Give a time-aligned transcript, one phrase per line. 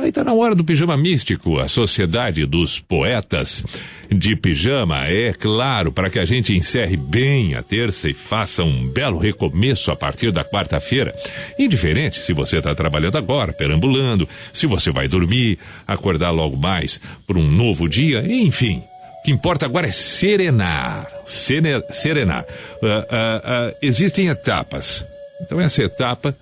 [0.00, 3.64] Aí tá na hora do pijama místico, a sociedade dos poetas
[4.10, 5.06] de pijama.
[5.06, 9.90] É claro, para que a gente encerre bem a terça e faça um belo recomeço
[9.90, 11.12] a partir da quarta-feira.
[11.58, 17.36] Indiferente se você está trabalhando agora, perambulando, se você vai dormir, acordar logo mais por
[17.36, 18.82] um novo dia, enfim.
[19.20, 21.06] O que importa agora é serenar.
[21.26, 22.44] Serenar.
[22.82, 25.04] Uh, uh, uh, existem etapas.
[25.42, 26.34] Então, essa etapa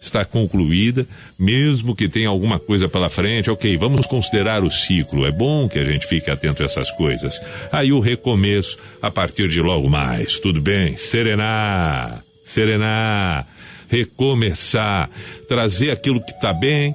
[0.00, 1.06] está concluída,
[1.38, 5.26] mesmo que tenha alguma coisa pela frente, ok, vamos considerar o ciclo.
[5.26, 7.38] É bom que a gente fique atento a essas coisas.
[7.70, 10.40] Aí o recomeço a partir de logo mais.
[10.40, 10.96] Tudo bem?
[10.96, 13.46] Serenar, serenar,
[13.90, 15.10] recomeçar,
[15.46, 16.94] trazer aquilo que está bem,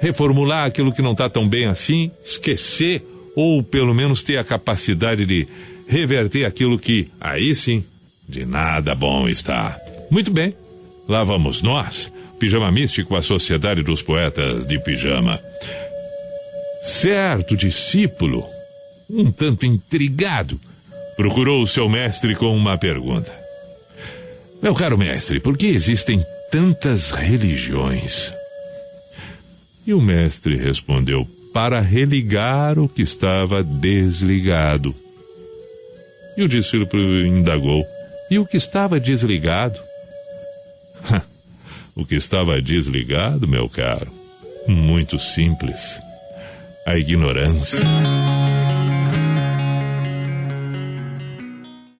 [0.00, 3.02] reformular aquilo que não está tão bem assim, esquecer
[3.34, 5.48] ou pelo menos ter a capacidade de
[5.88, 7.84] reverter aquilo que, aí sim,
[8.28, 9.76] de nada bom está.
[10.10, 10.54] Muito bem,
[11.08, 15.38] lá vamos nós Pijama Místico, a Sociedade dos Poetas de Pijama.
[16.82, 18.42] Certo discípulo,
[19.10, 20.58] um tanto intrigado,
[21.16, 23.30] procurou o seu mestre com uma pergunta.
[24.62, 28.32] Meu caro mestre, por que existem tantas religiões?
[29.86, 34.94] E o mestre respondeu: para religar o que estava desligado.
[36.38, 37.84] E o discípulo indagou:
[38.30, 39.78] e o que estava desligado?
[41.94, 44.08] O que estava desligado, meu caro?
[44.66, 45.98] Muito simples.
[46.86, 47.86] A ignorância.